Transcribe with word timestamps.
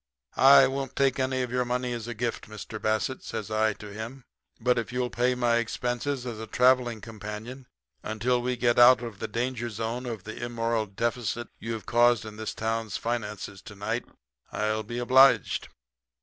"'I 0.35 0.65
won't 0.65 0.95
take 0.95 1.19
any 1.19 1.43
of 1.43 1.51
your 1.51 1.63
money 1.63 1.93
as 1.93 2.07
a 2.07 2.15
gift, 2.15 2.49
Mr. 2.49 2.81
Bassett,' 2.81 3.23
says 3.23 3.51
I 3.51 3.73
to 3.73 3.93
him, 3.93 4.23
'but 4.59 4.79
if 4.79 4.91
you'll 4.91 5.11
pay 5.11 5.35
my 5.35 5.57
expenses 5.57 6.25
as 6.25 6.39
a 6.39 6.47
travelling 6.47 7.01
companion 7.01 7.67
until 8.01 8.41
we 8.41 8.57
get 8.57 8.79
out 8.79 9.03
of 9.03 9.19
the 9.19 9.27
danger 9.27 9.69
zone 9.69 10.07
of 10.07 10.23
the 10.23 10.43
immoral 10.43 10.87
deficit 10.87 11.49
you 11.59 11.73
have 11.73 11.85
caused 11.85 12.25
in 12.25 12.37
this 12.37 12.55
town's 12.55 12.97
finances 12.97 13.61
to 13.61 13.75
night, 13.75 14.05
I'll 14.51 14.81
be 14.81 14.97
obliged.' 14.97 15.67